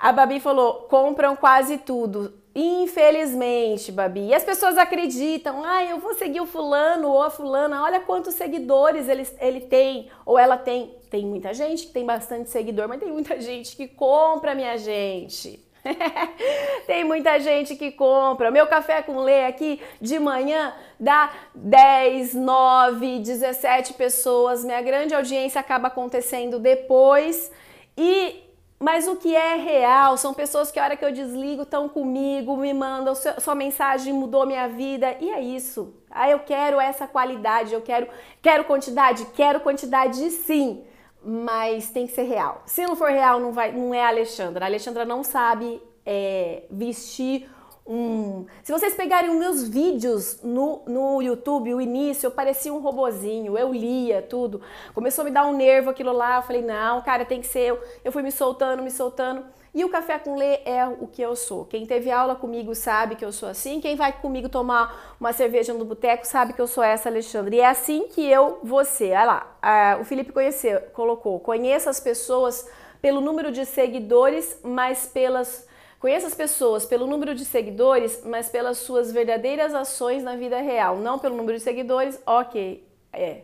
a 0.00 0.10
Babi 0.10 0.40
falou: 0.40 0.88
compram 0.90 1.36
quase 1.36 1.78
tudo. 1.78 2.34
Infelizmente, 2.58 3.92
Babi. 3.92 4.28
E 4.28 4.34
as 4.34 4.42
pessoas 4.42 4.78
acreditam, 4.78 5.62
ah, 5.62 5.84
eu 5.84 5.98
vou 5.98 6.14
seguir 6.14 6.40
o 6.40 6.46
fulano 6.46 7.10
ou 7.10 7.22
a 7.22 7.28
fulana, 7.28 7.84
olha 7.84 8.00
quantos 8.00 8.34
seguidores 8.34 9.10
ele, 9.10 9.28
ele 9.38 9.60
tem 9.60 10.08
ou 10.24 10.38
ela 10.38 10.56
tem. 10.56 10.96
Tem 11.10 11.26
muita 11.26 11.52
gente 11.52 11.86
que 11.86 11.92
tem 11.92 12.06
bastante 12.06 12.48
seguidor, 12.48 12.88
mas 12.88 12.98
tem 12.98 13.12
muita 13.12 13.38
gente 13.42 13.76
que 13.76 13.86
compra, 13.86 14.54
minha 14.54 14.78
gente. 14.78 15.62
tem 16.86 17.04
muita 17.04 17.38
gente 17.40 17.76
que 17.76 17.92
compra. 17.92 18.50
Meu 18.50 18.66
café 18.66 19.02
com 19.02 19.20
lê 19.20 19.44
aqui 19.44 19.78
de 20.00 20.18
manhã 20.18 20.72
dá 20.98 21.30
10, 21.54 22.32
9, 22.32 23.18
17 23.18 23.92
pessoas. 23.92 24.64
Minha 24.64 24.80
grande 24.80 25.14
audiência 25.14 25.60
acaba 25.60 25.88
acontecendo 25.88 26.58
depois. 26.58 27.52
E 27.98 28.45
mas 28.78 29.08
o 29.08 29.16
que 29.16 29.34
é 29.34 29.56
real 29.56 30.16
são 30.18 30.34
pessoas 30.34 30.70
que 30.70 30.78
a 30.78 30.84
hora 30.84 30.96
que 30.96 31.04
eu 31.04 31.12
desligo 31.12 31.62
estão 31.62 31.88
comigo, 31.88 32.56
me 32.56 32.74
mandam, 32.74 33.14
sua 33.14 33.54
mensagem 33.54 34.12
mudou 34.12 34.46
minha 34.46 34.68
vida 34.68 35.16
e 35.20 35.30
é 35.30 35.40
isso. 35.40 35.94
Ah, 36.10 36.28
eu 36.28 36.40
quero 36.40 36.78
essa 36.78 37.06
qualidade, 37.06 37.72
eu 37.72 37.80
quero, 37.80 38.06
quero 38.42 38.64
quantidade, 38.64 39.26
quero 39.34 39.60
quantidade 39.60 40.30
sim, 40.30 40.84
mas 41.24 41.90
tem 41.90 42.06
que 42.06 42.12
ser 42.12 42.24
real. 42.24 42.62
Se 42.66 42.86
não 42.86 42.96
for 42.96 43.10
real, 43.10 43.40
não 43.40 43.52
vai, 43.52 43.72
não 43.72 43.94
é 43.94 44.02
a 44.02 44.08
Alexandra. 44.08 44.64
A 44.64 44.68
Alexandra 44.68 45.04
não 45.04 45.24
sabe 45.24 45.82
é, 46.04 46.64
vestir 46.70 47.48
um. 47.86 48.46
Se 48.62 48.72
vocês 48.72 48.94
pegarem 48.94 49.30
os 49.30 49.36
meus 49.36 49.68
vídeos 49.68 50.40
no, 50.42 50.82
no 50.86 51.22
YouTube, 51.22 51.74
o 51.74 51.80
início, 51.80 52.26
eu 52.26 52.30
parecia 52.30 52.72
um 52.72 52.80
robozinho, 52.80 53.56
eu 53.56 53.72
lia 53.72 54.22
tudo. 54.22 54.60
Começou 54.94 55.22
a 55.22 55.24
me 55.26 55.30
dar 55.30 55.46
um 55.46 55.56
nervo 55.56 55.90
aquilo 55.90 56.12
lá, 56.12 56.36
eu 56.36 56.42
falei, 56.42 56.62
não, 56.62 57.00
cara, 57.02 57.24
tem 57.24 57.40
que 57.40 57.46
ser 57.46 57.60
eu. 57.60 57.80
Eu 58.04 58.12
fui 58.12 58.22
me 58.22 58.32
soltando, 58.32 58.82
me 58.82 58.90
soltando. 58.90 59.44
E 59.76 59.84
o 59.84 59.90
café 59.90 60.18
com 60.18 60.36
lê 60.36 60.60
é 60.64 60.86
o 60.86 61.06
que 61.06 61.20
eu 61.20 61.36
sou. 61.36 61.66
Quem 61.66 61.84
teve 61.84 62.10
aula 62.10 62.34
comigo 62.34 62.74
sabe 62.74 63.14
que 63.14 63.22
eu 63.22 63.30
sou 63.30 63.46
assim. 63.46 63.78
Quem 63.78 63.94
vai 63.94 64.10
comigo 64.10 64.48
tomar 64.48 65.16
uma 65.20 65.34
cerveja 65.34 65.74
no 65.74 65.84
boteco 65.84 66.26
sabe 66.26 66.54
que 66.54 66.60
eu 66.62 66.66
sou 66.66 66.82
essa, 66.82 67.10
Alexandre. 67.10 67.56
E 67.56 67.60
é 67.60 67.68
assim 67.68 68.08
que 68.08 68.26
eu 68.26 68.58
ser. 68.86 69.12
Olha 69.12 69.24
lá, 69.24 69.98
o 70.00 70.04
Felipe 70.04 70.32
conheceu, 70.32 70.80
colocou: 70.94 71.38
conheça 71.40 71.90
as 71.90 72.00
pessoas 72.00 72.66
pelo 73.02 73.20
número 73.20 73.52
de 73.52 73.66
seguidores, 73.66 74.58
mas 74.64 75.06
pelas 75.06 75.68
Conheça 75.98 76.26
as 76.26 76.34
pessoas 76.34 76.84
pelo 76.84 77.06
número 77.06 77.34
de 77.34 77.44
seguidores, 77.44 78.22
mas 78.24 78.48
pelas 78.48 78.78
suas 78.78 79.10
verdadeiras 79.10 79.74
ações 79.74 80.22
na 80.22 80.36
vida 80.36 80.60
real, 80.60 80.96
não 80.96 81.18
pelo 81.18 81.36
número 81.36 81.56
de 81.56 81.64
seguidores. 81.64 82.20
Ok, 82.26 82.86
é. 83.12 83.42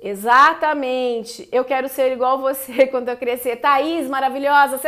Exatamente. 0.00 1.48
Eu 1.50 1.64
quero 1.64 1.88
ser 1.88 2.12
igual 2.12 2.38
você 2.38 2.86
quando 2.88 3.08
eu 3.08 3.16
crescer. 3.16 3.56
Thaís, 3.56 4.08
maravilhosa. 4.08 4.80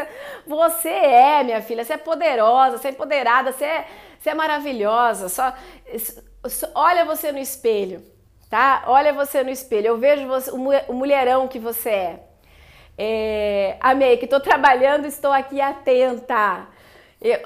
Você, 0.47 0.89
é, 0.89 1.43
minha 1.43 1.63
filha. 1.63 1.85
Você 1.85 1.95
é 1.95 1.97
poderosa, 1.97 2.79
você 2.79 2.89
é 2.89 2.91
empoderada, 2.93 3.53
você 3.53 3.65
é, 3.65 3.87
você 4.19 4.31
é 4.31 4.35
maravilhosa. 4.35 5.29
Só 5.29 5.53
olha 6.75 7.05
você 7.05 7.33
no 7.33 7.39
espelho, 7.39 8.03
tá? 8.49 8.85
Olha 8.87 9.13
você 9.13 9.43
no 9.43 9.51
espelho. 9.51 9.89
Eu 9.89 9.99
vejo 9.99 10.27
você, 10.27 10.51
o 10.51 10.93
mulherão 10.95 11.49
que 11.49 11.59
você 11.59 11.91
é. 11.91 12.30
É 13.03 13.79
amei 13.81 14.19
que 14.19 14.27
estou 14.27 14.41
trabalhando, 14.41 15.07
estou 15.07 15.33
aqui 15.33 15.59
atenta. 15.59 16.69
Eu, 17.19 17.41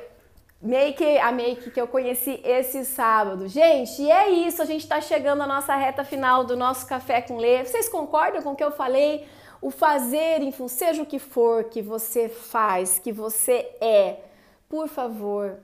make, 0.61 1.05
a 1.19 1.31
make 1.31 1.71
que 1.71 1.81
eu 1.81 1.87
conheci 1.87 2.41
esse 2.43 2.85
sábado. 2.85 3.47
Gente, 3.47 4.03
e 4.03 4.11
é 4.11 4.31
isso, 4.31 4.61
a 4.61 4.65
gente 4.65 4.81
está 4.81 5.01
chegando 5.01 5.45
à 5.45 5.47
nossa 5.47 5.77
reta 5.77 6.03
final 6.03 6.43
do 6.43 6.57
nosso 6.57 6.85
Café 6.89 7.23
com 7.23 7.37
Lê. 7.37 7.65
Vocês 7.65 7.89
concordam 7.89 8.43
com 8.43 8.51
o 8.51 8.57
que 8.57 8.65
eu 8.65 8.73
falei? 8.73 9.29
O 9.63 9.71
fazer, 9.71 10.43
enfim, 10.43 10.67
seja 10.67 11.03
o 11.03 11.07
que 11.07 11.21
for 11.21 11.65
que 11.65 11.81
você 11.81 12.29
faz, 12.29 12.99
que 12.99 13.13
você 13.13 13.71
é, 13.81 14.17
por 14.69 14.89
favor, 14.89 15.61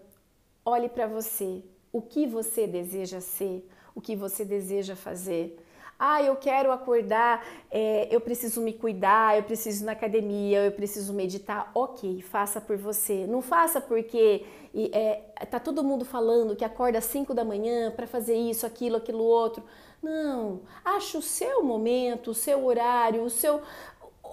olhe 0.65 0.89
para 0.89 1.09
você. 1.09 1.65
O 1.93 2.01
que 2.01 2.29
você 2.29 2.69
deseja 2.69 3.21
ser, 3.21 3.69
o 3.93 4.01
que 4.01 4.15
você 4.15 4.45
deseja 4.45 4.95
fazer. 4.95 5.59
Ah, 6.03 6.23
eu 6.23 6.35
quero 6.35 6.73
acordar, 6.73 7.47
é, 7.71 8.09
eu 8.11 8.23
preciso 8.23 8.63
me 8.63 8.73
cuidar, 8.73 9.37
eu 9.37 9.43
preciso 9.43 9.85
ir 9.85 9.87
na 9.87 9.93
academia, 9.93 10.65
eu 10.65 10.73
preciso 10.73 11.13
meditar. 11.13 11.71
Ok, 11.75 12.23
faça 12.23 12.59
por 12.59 12.79
você. 12.79 13.27
Não 13.27 13.43
faça 13.43 13.83
porque 13.83 14.47
é, 14.93 15.17
tá 15.51 15.61
todo 15.61 15.85
mundo 15.85 16.07
falando 16.07 16.57
que 16.57 16.65
acorda 16.65 16.97
às 16.97 17.05
5 17.05 17.35
da 17.35 17.45
manhã 17.45 17.91
para 17.91 18.07
fazer 18.07 18.35
isso, 18.35 18.65
aquilo, 18.65 18.97
aquilo 18.97 19.23
outro. 19.23 19.63
Não, 20.03 20.63
ache 20.83 21.19
o 21.19 21.23
seu 21.23 21.63
momento, 21.63 22.31
o 22.31 22.35
seu 22.35 22.65
horário, 22.65 23.23
o 23.23 23.29
seu, 23.29 23.61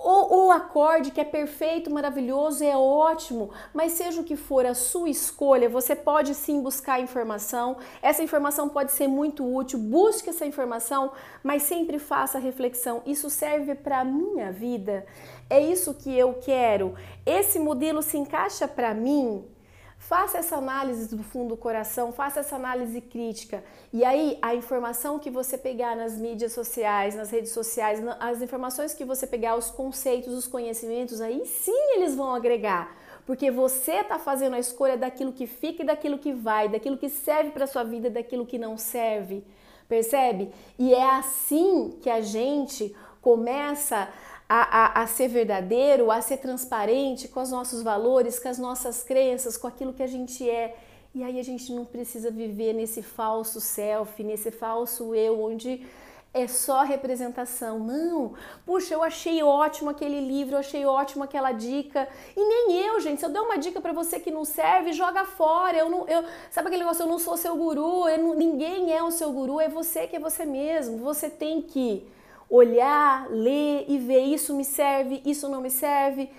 o, 0.04 0.46
o, 0.46 0.51
acorde 0.51 1.12
que 1.12 1.20
é 1.20 1.24
perfeito, 1.24 1.89
maravilhoso, 1.89 2.63
é 2.63 2.77
ótimo, 2.77 3.50
mas 3.74 3.94
seja 3.94 4.22
o 4.22 4.24
que 4.24 4.36
for 4.36 4.66
a 4.66 4.74
sua 4.74 5.10
escolha, 5.10 5.68
você 5.68 5.96
pode 5.96 6.36
sim 6.36 6.62
buscar 6.62 7.00
informação. 7.01 7.77
Essa 8.01 8.24
informação 8.24 8.70
pode 8.70 8.92
ser 8.92 9.08
muito 9.08 9.44
útil, 9.46 9.80
busque 9.80 10.30
essa 10.30 10.46
informação, 10.46 11.12
mas 11.44 11.63
sempre 11.63 12.00
faça 12.00 12.39
reflexão. 12.39 13.01
Isso 13.06 13.30
serve 13.30 13.75
para 13.75 14.00
a 14.00 14.06
minha 14.06 14.51
vida? 14.51 15.06
É 15.50 15.60
isso 15.60 15.94
que 15.94 16.16
eu 16.16 16.36
quero? 16.36 16.96
Esse 17.25 17.60
modelo 17.60 18.01
se 18.01 18.18
encaixa 18.18 18.68
para 18.68 18.94
mim? 18.94 19.56
Faça 19.98 20.38
essa 20.38 20.56
análise 20.56 21.13
do 21.13 21.24
fundo 21.24 21.50
do 21.50 21.58
coração, 21.58 22.13
faça 22.13 22.39
essa 22.39 22.56
análise 22.56 23.01
crítica. 23.01 23.63
E 23.92 24.06
aí, 24.06 24.38
a 24.42 24.56
informação 24.56 25.20
que 25.20 25.30
você 25.30 25.58
pegar 25.58 25.96
nas 25.96 26.18
mídias 26.18 26.54
sociais, 26.54 27.16
nas 27.16 27.30
redes 27.30 27.51
sociais, 27.51 28.00
as 28.20 28.42
informações 28.42 28.94
que 28.94 29.04
você 29.04 29.27
pegar, 29.27 29.56
os 29.56 29.70
conceitos, 29.70 30.34
os 30.34 30.48
conhecimentos, 30.48 31.20
aí 31.20 31.46
sim 31.46 31.96
eles 31.96 32.16
vão 32.16 32.34
agregar. 32.34 32.96
Porque 33.25 33.51
você 33.51 33.96
está 33.96 34.18
fazendo 34.18 34.56
a 34.56 34.60
escolha 34.60 34.96
daquilo 34.96 35.34
que 35.34 35.46
fica 35.46 35.84
e 35.84 35.86
daquilo 35.86 36.18
que 36.18 36.32
vai, 36.32 36.70
daquilo 36.70 36.98
que 36.98 37.10
serve 37.10 37.51
para 37.51 37.68
sua 37.68 37.84
vida 37.84 38.08
e 38.08 38.12
daquilo 38.12 38.46
que 38.46 38.58
não 38.58 38.77
serve. 38.77 39.44
Percebe? 39.89 40.51
E 40.77 40.94
é 40.94 41.10
assim 41.16 41.98
que 42.01 42.10
a 42.10 42.22
gente 42.22 42.96
começa 43.21 44.09
a, 44.50 45.00
a, 45.00 45.03
a, 45.03 45.07
ser 45.07 45.27
verdadeiro, 45.27 46.09
a 46.09 46.21
ser 46.21 46.38
transparente 46.38 47.27
com 47.27 47.41
os 47.41 47.51
nossos 47.51 47.81
valores, 47.81 48.39
com 48.39 48.47
as 48.47 48.57
nossas 48.57 49.03
crenças, 49.03 49.57
com 49.57 49.67
aquilo 49.67 49.93
que 49.93 50.03
a 50.03 50.07
gente 50.07 50.50
é. 50.50 50.75
E 51.13 51.24
aí 51.24 51.39
a 51.39 51.43
gente 51.43 51.71
não 51.74 51.83
precisa 51.83 52.29
viver 52.29 52.74
nesse 52.74 53.01
falso 53.01 53.59
self, 53.59 54.24
nesse 54.24 54.51
falso 54.51 55.15
eu, 55.15 55.41
onde 55.41 55.86
é 56.33 56.47
só 56.47 56.83
representação. 56.83 57.79
Não, 57.79 58.33
puxa, 58.65 58.93
eu 58.93 59.03
achei 59.03 59.41
ótimo 59.41 59.89
aquele 59.89 60.21
livro, 60.21 60.55
eu 60.55 60.59
achei 60.59 60.86
ótimo 60.86 61.24
aquela 61.24 61.51
dica. 61.51 62.07
E 62.36 62.39
nem 62.39 62.86
eu, 62.86 63.00
gente. 63.00 63.19
Se 63.19 63.25
eu 63.25 63.29
der 63.29 63.41
uma 63.41 63.57
dica 63.57 63.81
para 63.81 63.91
você 63.91 64.19
que 64.19 64.29
não 64.29 64.45
serve, 64.45 64.93
joga 64.93 65.25
fora. 65.25 65.75
Eu 65.75 65.89
não, 65.89 66.07
eu, 66.07 66.24
sabe 66.51 66.67
aquele 66.67 66.83
negócio? 66.83 67.03
Eu 67.03 67.07
não 67.07 67.19
sou 67.19 67.36
seu 67.36 67.55
guru. 67.55 68.05
Não, 68.17 68.36
ninguém 68.36 68.93
é 68.93 69.01
o 69.01 69.12
seu 69.12 69.31
guru. 69.31 69.59
É 69.59 69.67
você 69.67 70.07
que 70.07 70.15
é 70.15 70.19
você 70.19 70.45
mesmo. 70.45 70.97
Você 71.00 71.29
tem 71.29 71.62
que 71.62 72.07
olhar, 72.50 73.30
ler 73.30 73.86
e 73.88 73.98
ver 73.98 74.22
isso 74.22 74.56
me 74.56 74.63
serve, 74.63 75.22
isso 75.25 75.50
não 75.50 75.62
me 75.62 75.70
serve 75.70 76.30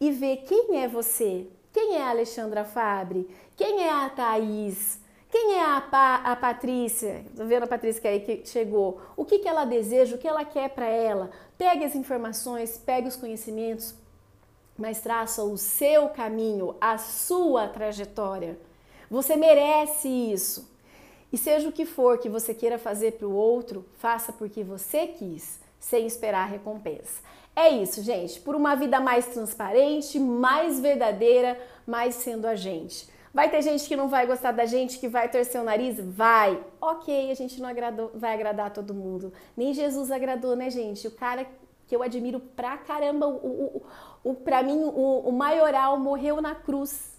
e 0.00 0.10
ver 0.10 0.38
quem 0.46 0.82
é 0.82 0.88
você. 0.88 1.46
Quem 1.72 1.96
é 1.96 2.02
a 2.02 2.10
Alexandra 2.10 2.64
Fabre? 2.64 3.28
Quem 3.56 3.82
é 3.82 3.90
a 3.90 4.08
Thaís? 4.08 4.98
Quem 5.30 5.54
é 5.54 5.64
a, 5.64 5.80
pa, 5.80 6.16
a 6.16 6.36
Patrícia? 6.36 7.24
Tô 7.36 7.44
vendo 7.44 7.64
a 7.64 7.66
Patrícia 7.66 8.00
que 8.00 8.08
aí 8.08 8.20
que 8.20 8.48
chegou. 8.48 9.00
O 9.16 9.24
que, 9.24 9.40
que 9.40 9.48
ela 9.48 9.64
deseja? 9.64 10.14
O 10.14 10.18
que 10.18 10.28
ela 10.28 10.44
quer 10.44 10.70
para 10.70 10.86
ela? 10.86 11.30
Pegue 11.58 11.84
as 11.84 11.94
informações, 11.94 12.78
pegue 12.78 13.08
os 13.08 13.16
conhecimentos, 13.16 13.94
mas 14.78 15.00
traça 15.00 15.42
o 15.42 15.58
seu 15.58 16.08
caminho, 16.08 16.76
a 16.80 16.96
sua 16.96 17.68
trajetória. 17.68 18.58
Você 19.10 19.36
merece 19.36 20.08
isso. 20.08 20.75
E 21.36 21.38
seja 21.38 21.68
o 21.68 21.72
que 21.72 21.84
for 21.84 22.16
que 22.16 22.30
você 22.30 22.54
queira 22.54 22.78
fazer 22.78 23.12
para 23.12 23.28
o 23.28 23.34
outro, 23.34 23.84
faça 23.98 24.32
porque 24.32 24.64
você 24.64 25.06
quis, 25.06 25.60
sem 25.78 26.06
esperar 26.06 26.48
recompensa. 26.48 27.20
É 27.54 27.68
isso, 27.68 28.02
gente. 28.02 28.40
Por 28.40 28.54
uma 28.54 28.74
vida 28.74 29.00
mais 29.00 29.26
transparente, 29.26 30.18
mais 30.18 30.80
verdadeira, 30.80 31.60
mais 31.86 32.14
sendo 32.14 32.46
a 32.46 32.54
gente. 32.54 33.06
Vai 33.34 33.50
ter 33.50 33.60
gente 33.60 33.86
que 33.86 33.94
não 33.94 34.08
vai 34.08 34.26
gostar 34.26 34.52
da 34.52 34.64
gente, 34.64 34.98
que 34.98 35.08
vai 35.08 35.28
torcer 35.28 35.60
o 35.60 35.64
nariz? 35.64 36.00
Vai. 36.00 36.58
Ok, 36.80 37.30
a 37.30 37.34
gente 37.34 37.60
não 37.60 37.68
agradou, 37.68 38.10
vai 38.14 38.32
agradar 38.32 38.72
todo 38.72 38.94
mundo. 38.94 39.30
Nem 39.54 39.74
Jesus 39.74 40.10
agradou, 40.10 40.56
né, 40.56 40.70
gente? 40.70 41.06
O 41.06 41.10
cara 41.10 41.46
que 41.86 41.94
eu 41.94 42.02
admiro 42.02 42.40
pra 42.40 42.78
caramba, 42.78 43.26
o, 43.26 43.36
o, 43.36 43.82
o, 44.24 44.34
pra 44.36 44.62
mim, 44.62 44.84
o, 44.84 45.28
o 45.28 45.32
maioral 45.32 45.98
morreu 45.98 46.40
na 46.40 46.54
cruz. 46.54 47.14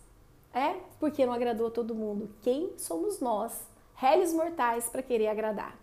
É? 0.52 0.74
Porque 1.00 1.24
não 1.24 1.34
agradou 1.34 1.70
todo 1.70 1.94
mundo. 1.94 2.32
Quem 2.42 2.72
somos 2.78 3.20
nós? 3.20 3.77
Réis 3.98 4.34
mortais 4.34 4.90
para 4.90 5.04
querer 5.04 5.28
agradar. 5.28 5.76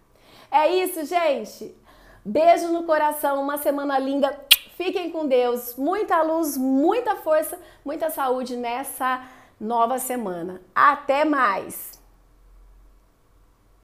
É 0.50 0.68
isso, 0.72 1.04
gente. 1.04 1.76
Beijo 2.24 2.68
no 2.68 2.84
coração, 2.84 3.42
uma 3.42 3.58
semana 3.58 3.98
linda. 3.98 4.34
Fiquem 4.76 5.10
com 5.10 5.26
Deus. 5.26 5.76
Muita 5.76 6.22
luz, 6.22 6.56
muita 6.56 7.16
força, 7.16 7.60
muita 7.84 8.10
saúde 8.10 8.56
nessa 8.56 9.22
nova 9.60 9.98
semana. 9.98 10.62
Até 10.74 11.24
mais. 11.24 12.02